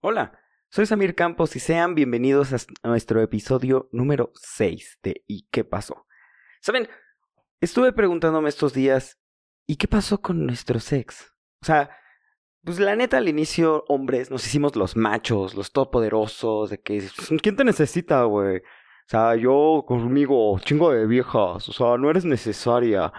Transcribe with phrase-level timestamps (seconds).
[0.00, 0.38] Hola,
[0.70, 6.06] soy Samir Campos y sean bienvenidos a nuestro episodio número 6 de ¿Y qué pasó?
[6.60, 6.88] Saben,
[7.60, 9.18] estuve preguntándome estos días,
[9.66, 11.34] ¿y qué pasó con nuestro sex?
[11.62, 11.90] O sea,
[12.62, 17.42] pues la neta al inicio, hombres, nos hicimos los machos, los todopoderosos, de que, pues,
[17.42, 18.58] ¿quién te necesita, güey?
[18.58, 23.12] O sea, yo conmigo, chingo de viejas, o sea, no eres necesaria.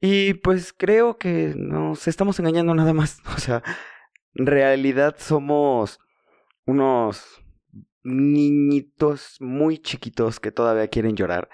[0.00, 3.20] Y pues creo que nos estamos engañando nada más.
[3.36, 3.64] O sea,
[4.38, 5.98] realidad somos
[6.66, 7.42] unos
[8.02, 11.48] niñitos muy chiquitos que todavía quieren llorar.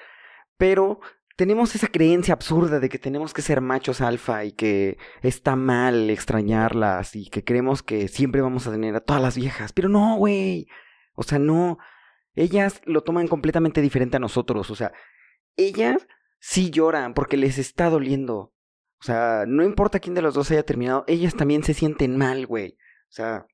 [0.56, 1.00] Pero
[1.36, 6.10] tenemos esa creencia absurda de que tenemos que ser machos alfa y que está mal
[6.10, 9.72] extrañarlas y que creemos que siempre vamos a tener a todas las viejas.
[9.72, 10.69] Pero no, güey.
[11.14, 11.78] O sea, no.
[12.34, 14.70] Ellas lo toman completamente diferente a nosotros.
[14.70, 14.92] O sea,
[15.56, 16.06] ellas
[16.38, 18.52] sí lloran porque les está doliendo.
[19.02, 22.47] O sea, no importa quién de los dos haya terminado, ellas también se sienten mal,
[22.47, 22.77] güey.
[23.09, 23.47] O sea,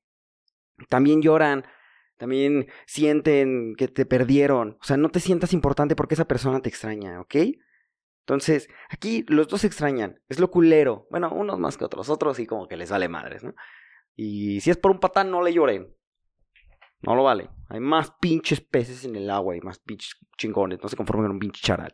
[0.89, 1.65] también lloran,
[2.17, 4.77] también sienten que te perdieron.
[4.79, 7.35] O sea, no te sientas importante porque esa persona te extraña, ¿ok?
[8.19, 10.21] Entonces, aquí los dos se extrañan.
[10.29, 11.07] Es lo culero.
[11.09, 12.09] Bueno, unos más que otros.
[12.09, 13.55] Otros sí como que les vale madres, ¿no?
[14.15, 15.91] Y si es por un patán, no le lloren.
[17.01, 17.49] No lo vale.
[17.69, 20.77] Hay más pinches peces en el agua y más pinches chingones.
[20.79, 21.91] No se conformen con un pinche charal.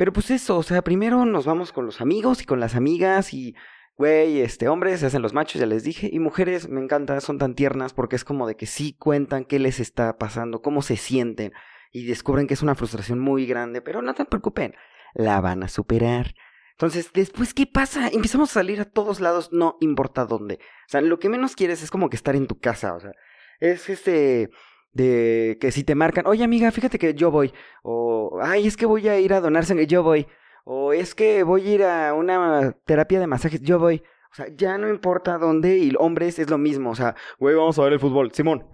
[0.00, 3.34] Pero pues eso, o sea, primero nos vamos con los amigos y con las amigas
[3.34, 3.54] y,
[3.98, 7.36] güey, este, hombres se hacen los machos, ya les dije, y mujeres, me encanta, son
[7.36, 10.96] tan tiernas porque es como de que sí cuentan qué les está pasando, cómo se
[10.96, 11.52] sienten
[11.92, 14.74] y descubren que es una frustración muy grande, pero no te preocupen,
[15.12, 16.34] la van a superar.
[16.70, 18.08] Entonces, después, ¿qué pasa?
[18.08, 20.54] Empezamos a salir a todos lados, no importa dónde.
[20.54, 23.12] O sea, lo que menos quieres es como que estar en tu casa, o sea,
[23.58, 24.48] es este
[24.92, 27.52] de que si te marcan, oye amiga, fíjate que yo voy,
[27.82, 30.26] o ay, es que voy a ir a donar sangre, yo voy,
[30.64, 34.02] o es que voy a ir a una terapia de masajes, yo voy.
[34.32, 37.78] O sea, ya no importa dónde, y hombres es lo mismo, o sea, güey, vamos
[37.78, 38.64] a ver el fútbol, Simón,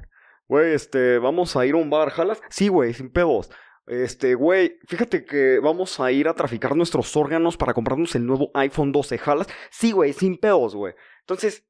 [0.48, 2.42] güey, este, vamos a ir a un bar, ¿jalas?
[2.50, 3.50] Sí, güey, sin pedos.
[3.86, 8.50] Este, güey, fíjate que vamos a ir a traficar nuestros órganos para comprarnos el nuevo
[8.54, 9.46] iPhone 12, ¿jalas?
[9.70, 10.94] Sí, güey, sin pedos, güey.
[11.20, 11.64] Entonces,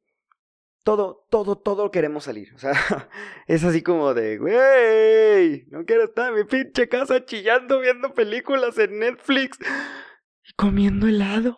[0.86, 2.54] todo, todo, todo queremos salir.
[2.54, 2.70] O sea,
[3.48, 8.78] es así como de, güey, no quiero estar en mi pinche casa chillando viendo películas
[8.78, 9.58] en Netflix
[10.44, 11.56] y comiendo helado.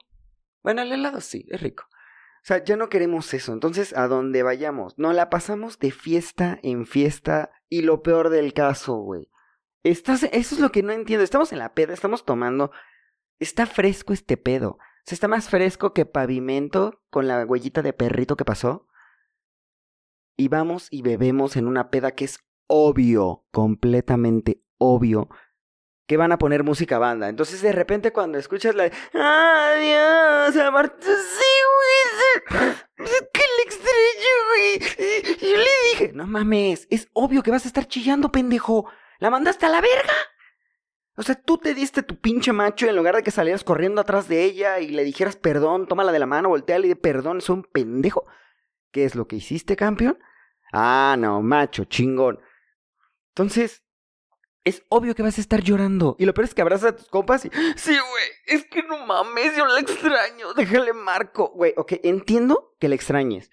[0.62, 1.84] Bueno, el helado sí, es rico.
[1.90, 3.52] O sea, ya no queremos eso.
[3.52, 8.54] Entonces, a donde vayamos, no la pasamos de fiesta en fiesta y lo peor del
[8.54, 9.28] caso, güey.
[9.82, 11.22] Estás, eso es lo que no entiendo.
[11.22, 12.70] Estamos en la peda, estamos tomando.
[13.38, 14.70] Está fresco este pedo.
[14.70, 18.87] O sea, está más fresco que pavimento con la huellita de perrito que pasó
[20.38, 22.38] y vamos y bebemos en una peda que es
[22.68, 25.28] obvio, completamente obvio,
[26.06, 27.28] que van a poner música banda.
[27.28, 31.10] Entonces de repente cuando escuchas la adiós, amor, sí,
[32.46, 35.40] güey, que le extraño, güey.
[35.40, 38.88] Yo le dije, no mames, es obvio que vas a estar chillando, pendejo.
[39.18, 40.14] La mandaste a la verga.
[41.16, 44.28] O sea, tú te diste tu pinche macho en lugar de que salieras corriendo atrás
[44.28, 47.50] de ella y le dijeras perdón, tómala de la mano, volteale y de perdón, es
[47.50, 48.24] un pendejo.
[48.92, 50.16] ¿Qué es lo que hiciste, campeón?
[50.72, 52.40] Ah, no, macho, chingón.
[53.30, 53.82] Entonces,
[54.64, 56.16] es obvio que vas a estar llorando.
[56.18, 57.50] Y lo peor es que abrazas a tus compas y.
[57.76, 60.52] Sí, güey, es que no mames, yo la extraño.
[60.54, 61.52] Déjale marco.
[61.54, 63.50] Güey, ok, entiendo que la extrañes.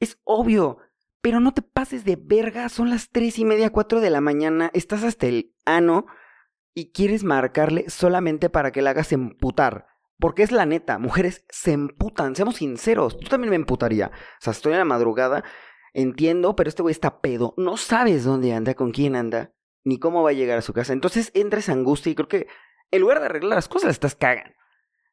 [0.00, 0.78] Es obvio.
[1.20, 2.68] Pero no te pases de verga.
[2.68, 4.70] Son las tres y media, cuatro de la mañana.
[4.74, 6.06] Estás hasta el ano.
[6.74, 9.86] Y quieres marcarle solamente para que la hagas emputar.
[10.18, 13.18] Porque es la neta, mujeres se emputan, seamos sinceros.
[13.20, 14.06] Yo también me emputaría.
[14.08, 15.44] O sea, estoy en la madrugada
[15.96, 19.52] entiendo, pero este güey está pedo, no sabes dónde anda, con quién anda,
[19.82, 20.92] ni cómo va a llegar a su casa.
[20.92, 22.46] Entonces entra esa angustia y creo que
[22.90, 24.54] en lugar de arreglar las cosas, estás cagan.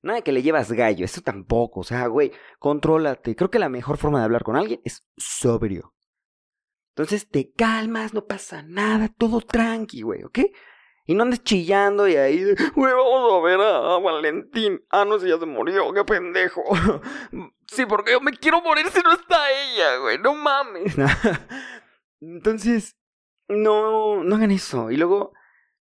[0.02, 3.36] Nada que le llevas gallo, eso tampoco, o sea, güey, contrólate.
[3.36, 5.96] Creo que la mejor forma de hablar con alguien es sobrio.
[6.90, 10.40] Entonces te calmas, no pasa nada, todo tranqui, güey, ¿ok?
[11.06, 12.44] Y no andes chillando y ahí,
[12.76, 14.82] güey, vamos a ver a, Valentín.
[14.90, 16.64] Ah, no, si ya se murió, qué pendejo.
[17.68, 20.96] sí, porque yo me quiero morir si no está ella, güey, no mames.
[22.22, 22.96] Entonces,
[23.50, 24.92] no, no hagan eso.
[24.92, 25.34] Y luego,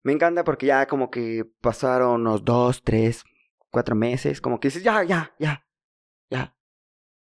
[0.03, 3.25] me encanta porque ya como que pasaron unos dos, tres,
[3.71, 5.65] cuatro meses, como que dices, ya, ya, ya,
[6.31, 6.57] ya.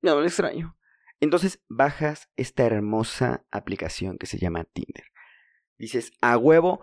[0.01, 0.77] Ya no extraño.
[1.21, 5.05] Entonces bajas esta hermosa aplicación que se llama Tinder.
[5.79, 6.81] Dices, a huevo,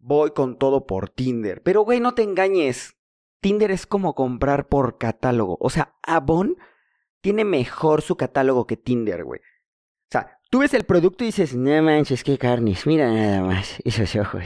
[0.00, 1.62] voy con todo por Tinder.
[1.62, 2.96] Pero, güey, no te engañes.
[3.40, 5.56] Tinder es como comprar por catálogo.
[5.60, 6.56] O sea, Avon
[7.20, 9.40] tiene mejor su catálogo que Tinder, güey.
[9.40, 13.78] O sea, tú ves el producto y dices, no manches, qué carnes, mira nada más,
[13.84, 14.44] esos ojos,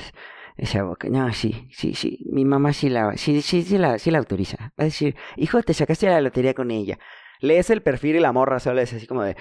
[0.56, 1.08] esa boca.
[1.08, 4.72] No, sí, sí, sí, mi mamá sí la, sí, sí, sí la, sí la autoriza.
[4.78, 6.98] Va a decir, hijo, te sacaste la lotería con ella.
[7.40, 9.36] Lees el perfil y la morra solo es así como de,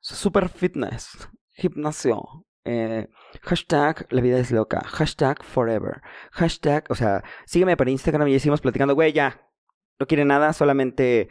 [0.00, 1.28] super fitness.
[1.50, 2.47] gimnasio.
[2.70, 3.08] Eh,
[3.40, 4.82] hashtag la vida es loca.
[4.84, 6.02] Hashtag forever.
[6.32, 9.48] Hashtag, o sea, sígueme por Instagram y decimos platicando, güey, ya.
[9.98, 11.30] No quiere nada, solamente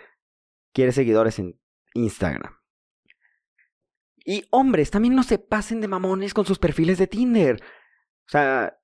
[0.73, 1.59] quiere seguidores en
[1.93, 2.57] Instagram.
[4.25, 7.61] Y hombres, también no se pasen de mamones con sus perfiles de Tinder.
[8.25, 8.79] O sea,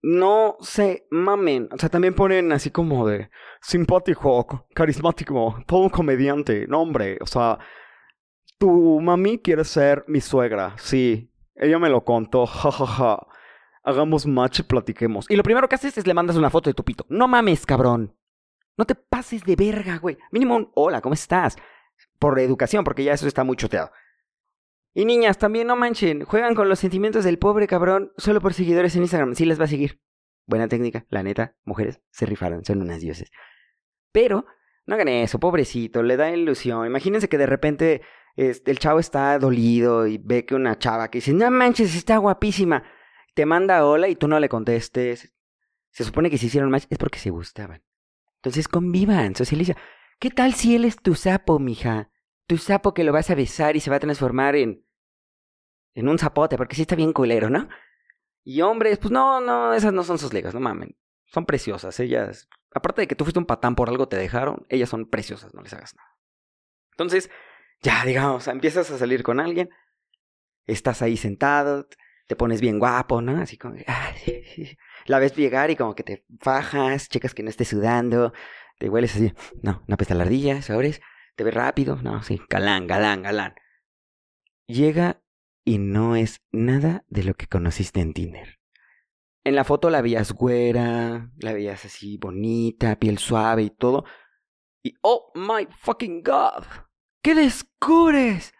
[0.00, 1.68] no se mamen.
[1.72, 3.30] O sea, también ponen así como de
[3.60, 6.68] simpático, carismático, todo un comediante.
[6.68, 7.58] No, hombre, o sea,
[8.58, 10.76] tu mami quiere ser mi suegra.
[10.78, 12.46] Sí, ella me lo contó.
[12.46, 12.86] jajaja.
[12.86, 13.26] Ja, ja.
[13.82, 15.26] Hagamos match y platiquemos.
[15.28, 17.06] Y lo primero que haces es le mandas una foto de tu pito.
[17.08, 18.16] No mames, cabrón.
[18.76, 20.18] No te pases de verga, güey.
[20.32, 21.56] Mínimo un hola, ¿cómo estás?
[22.18, 23.90] Por educación, porque ya eso está muy choteado.
[24.92, 28.96] Y niñas, también no manchen, juegan con los sentimientos del pobre cabrón solo por seguidores
[28.96, 29.34] en Instagram.
[29.34, 30.00] Sí les va a seguir.
[30.46, 33.30] Buena técnica, la neta, mujeres se rifaron, son unas dioses.
[34.10, 34.46] Pero,
[34.86, 36.86] no hagan eso, pobrecito, le da ilusión.
[36.86, 38.02] Imagínense que de repente
[38.36, 42.18] este, el chavo está dolido y ve que una chava que dice, no manches, está
[42.18, 42.84] guapísima.
[43.34, 45.34] Te manda hola y tú no le contestes.
[45.90, 47.82] Se supone que si hicieron match es porque se gustaban.
[48.36, 49.74] Entonces convivan, socializa.
[50.18, 52.10] ¿Qué tal si él es tu sapo, mija?
[52.46, 54.86] Tu sapo que lo vas a besar y se va a transformar en
[55.96, 57.68] en un zapote, porque sí está bien culero, ¿no?
[58.44, 60.96] Y hombres, pues no, no, esas no son sus ligas, no mamen.
[61.24, 62.48] Son preciosas, ellas.
[62.70, 65.62] Aparte de que tú fuiste un patán por algo te dejaron, ellas son preciosas, no
[65.62, 66.10] les hagas nada.
[66.92, 67.30] Entonces,
[67.86, 69.70] ya, digamos, empiezas a salir con alguien,
[70.66, 71.86] estás ahí sentado,
[72.26, 73.40] te pones bien guapo, ¿no?
[73.40, 74.12] Así como, ah.
[75.06, 78.32] La ves llegar y como que te fajas, checas que no esté sudando,
[78.80, 81.00] te hueles así, no, no apesta la ardilla, ¿sabes?
[81.36, 83.54] Te ves rápido, no, sí, galán, galán, galán.
[84.66, 85.22] Llega
[85.64, 88.58] y no es nada de lo que conociste en Tinder.
[89.44, 94.04] En la foto la veías güera, la veías así bonita, piel suave y todo.
[94.82, 96.64] Y oh my fucking god,
[97.26, 98.54] ¿qué descubres?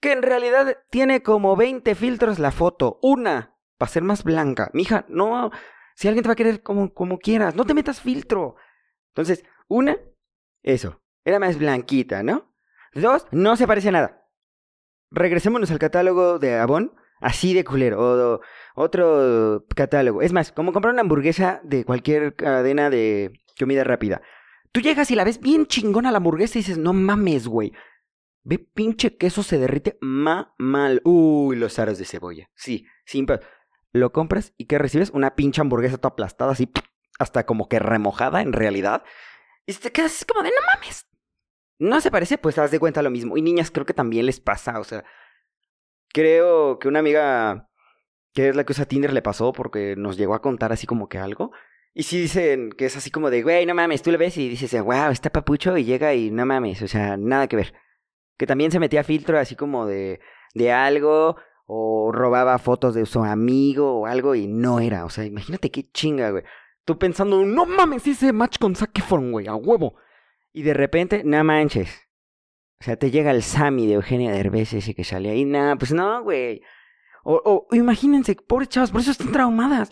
[0.00, 2.98] Que en realidad tiene como 20 filtros la foto.
[3.00, 4.70] Una, para ser más blanca.
[4.72, 5.52] Mija, no,
[5.94, 8.56] si alguien te va a querer como, como quieras, no te metas filtro.
[9.10, 9.98] Entonces, una,
[10.64, 12.52] eso, era más blanquita, ¿no?
[12.92, 14.24] Dos, no se parece a nada
[15.10, 18.40] regresémonos al catálogo de Avon, así de culero,
[18.74, 20.22] otro catálogo.
[20.22, 24.22] Es más, como comprar una hamburguesa de cualquier cadena de comida rápida.
[24.72, 27.72] Tú llegas y la ves bien chingona la hamburguesa y dices, no mames, güey.
[28.48, 31.02] Ve pinche queso se derrite ma mal.
[31.04, 32.48] Uy, los aros de cebolla.
[32.54, 33.40] Sí, simple.
[33.92, 35.10] Lo compras y ¿qué recibes?
[35.10, 36.72] Una pinche hamburguesa toda aplastada, así,
[37.18, 39.04] hasta como que remojada en realidad.
[39.66, 41.06] Y te quedas como de, no mames,
[41.78, 43.36] no se parece, pues haz de cuenta lo mismo.
[43.36, 45.04] Y niñas creo que también les pasa, o sea,
[46.08, 47.68] creo que una amiga
[48.32, 51.10] que es la que usa Tinder le pasó porque nos llegó a contar así como
[51.10, 51.52] que algo.
[51.92, 54.48] Y sí dicen que es así como de, güey, no mames, tú le ves y
[54.48, 57.74] dices, wow, está papucho y llega y no mames, o sea, nada que ver.
[58.38, 60.20] Que también se metía filtro así como de,
[60.54, 61.36] de algo
[61.66, 65.04] o robaba fotos de su amigo o algo y no era.
[65.04, 66.44] O sea, imagínate qué chinga, güey.
[66.86, 69.96] Tú pensando, no mames, hice match con Zac güey, a huevo.
[70.52, 72.08] Y de repente, no manches.
[72.80, 75.44] O sea, te llega el Sammy de Eugenia Derbez ese que sale ahí.
[75.44, 76.62] Nah, pues no, güey.
[77.24, 79.90] O, o imagínense, pobres chavas, por eso están traumadas.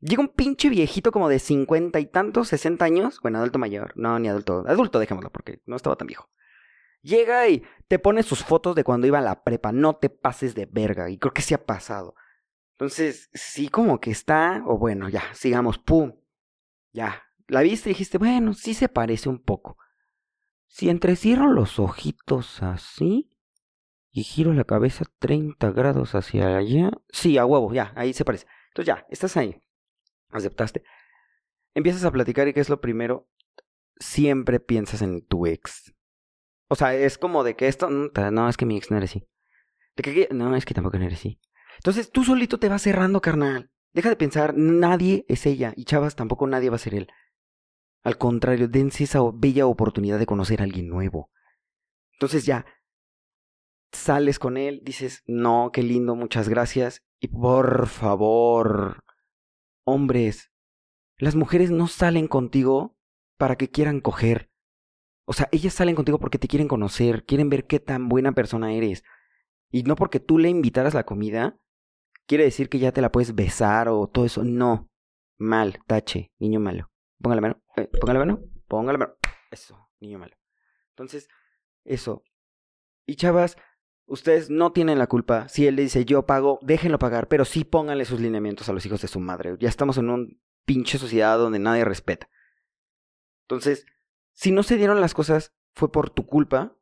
[0.00, 3.18] Llega un pinche viejito como de cincuenta y tantos, sesenta años.
[3.20, 3.94] Bueno, adulto mayor.
[3.96, 4.62] No, ni adulto.
[4.68, 6.28] Adulto, dejémoslo, porque no estaba tan viejo.
[7.02, 9.72] Llega y te pone sus fotos de cuando iba a la prepa.
[9.72, 11.10] No te pases de verga.
[11.10, 12.14] Y creo que sí ha pasado.
[12.72, 14.62] Entonces, sí, como que está.
[14.66, 15.78] O bueno, ya, sigamos.
[15.78, 16.14] Pum.
[16.92, 17.22] Ya.
[17.46, 19.78] La viste y dijiste, bueno, sí se parece un poco.
[20.66, 23.30] Si entrecierro los ojitos así
[24.10, 28.46] y giro la cabeza 30 grados hacia allá, sí, a huevo, ya, ahí se parece.
[28.68, 29.62] Entonces ya, estás ahí.
[30.30, 30.84] Aceptaste.
[31.74, 33.28] Empiezas a platicar y qué es lo primero,
[33.98, 35.94] siempre piensas en tu ex.
[36.68, 39.04] O sea, es como de que esto, mm, no, es que mi ex no era
[39.04, 39.26] así.
[39.96, 41.40] De que, no, es que tampoco no era así.
[41.76, 43.70] Entonces tú solito te vas cerrando, carnal.
[43.92, 47.08] Deja de pensar, nadie es ella y chavas tampoco nadie va a ser él.
[48.04, 51.30] Al contrario, dense esa bella oportunidad de conocer a alguien nuevo.
[52.12, 52.66] Entonces ya
[53.92, 57.02] sales con él, dices, no, qué lindo, muchas gracias.
[57.20, 59.02] Y por favor,
[59.84, 60.50] hombres,
[61.16, 62.96] las mujeres no salen contigo
[63.36, 64.47] para que quieran coger.
[65.30, 68.72] O sea, ellas salen contigo porque te quieren conocer, quieren ver qué tan buena persona
[68.72, 69.04] eres.
[69.70, 71.60] Y no porque tú le invitaras la comida,
[72.26, 74.42] quiere decir que ya te la puedes besar o todo eso.
[74.42, 74.88] No.
[75.36, 76.90] Mal, tache, niño malo.
[77.20, 77.62] Póngale mano.
[77.76, 78.40] Eh, póngale mano.
[78.68, 79.12] Póngale mano.
[79.50, 80.34] Eso, niño malo.
[80.92, 81.28] Entonces,
[81.84, 82.22] eso.
[83.04, 83.58] Y chavas,
[84.06, 85.46] ustedes no tienen la culpa.
[85.50, 88.86] Si él le dice yo pago, déjenlo pagar, pero sí pónganle sus lineamientos a los
[88.86, 89.58] hijos de su madre.
[89.60, 90.26] Ya estamos en una
[90.64, 92.30] pinche sociedad donde nadie respeta.
[93.42, 93.84] Entonces,
[94.38, 96.76] si no se dieron las cosas, fue por tu culpa,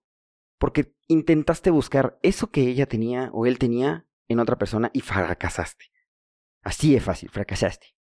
[0.58, 5.86] porque intentaste buscar eso que ella tenía o él tenía en otra persona y fracasaste.
[6.60, 7.96] Así es fácil, fracasaste.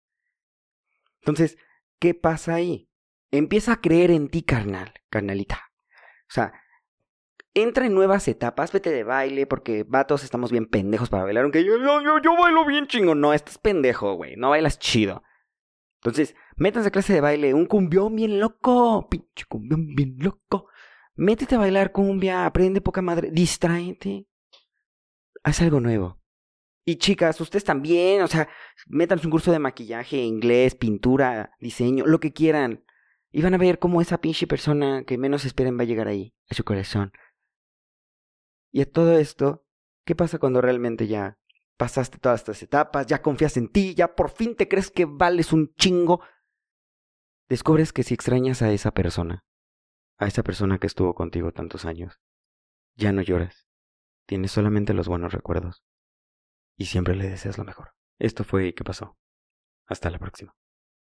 [1.20, 1.58] Entonces,
[2.00, 2.90] ¿qué pasa ahí?
[3.30, 5.60] Empieza a creer en ti, carnal, carnalita.
[6.30, 6.54] O sea,
[7.54, 11.66] entra en nuevas etapas, vete de baile, porque vatos estamos bien pendejos para bailar, aunque
[11.66, 13.16] yo, yo, bailo bien chingo.
[13.16, 15.24] No, estás pendejo, güey, no bailas chido.
[15.96, 20.68] Entonces, métanse a clase de baile, un cumbión bien loco, pinche cumbión bien loco.
[21.16, 24.28] Métete a bailar cumbia, aprende poca madre, distráete.
[25.44, 26.22] Haz algo nuevo.
[26.86, 28.48] Y chicas, ustedes también, o sea,
[28.86, 32.84] métanse un curso de maquillaje, inglés, pintura, diseño, lo que quieran.
[33.32, 36.36] Y van a ver cómo esa pinche persona que menos esperen va a llegar ahí,
[36.48, 37.12] a su corazón.
[38.72, 39.66] Y a todo esto,
[40.06, 41.40] ¿qué pasa cuando realmente ya
[41.78, 45.54] pasaste todas estas etapas, ya confías en ti, ya por fin te crees que vales
[45.54, 46.22] un chingo?
[47.52, 49.44] Descubres que si extrañas a esa persona,
[50.18, 52.22] a esa persona que estuvo contigo tantos años,
[52.96, 53.68] ya no lloras,
[54.26, 55.84] tienes solamente los buenos recuerdos
[56.78, 57.90] y siempre le deseas lo mejor.
[58.20, 59.18] Esto fue ¿Qué pasó?
[59.86, 60.56] Hasta la próxima.